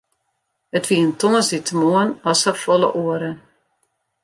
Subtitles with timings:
[0.77, 3.31] It wie in tongersdeitemoarn as safolle oare.